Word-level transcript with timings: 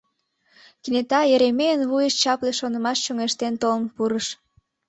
Кенета 0.81 1.19
Еремейын 1.35 1.81
вуйыш 1.89 2.13
чапле 2.21 2.51
шонымаш 2.59 2.97
чоҥештен 3.05 3.53
толын 3.61 3.83
пурыш. 3.95 4.27